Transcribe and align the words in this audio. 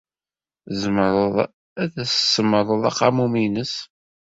Tzemreḍ 0.69 1.35
ad 1.83 1.93
as-tsemmṛeḍ 2.03 2.81
aqamum-nnes? 2.89 3.73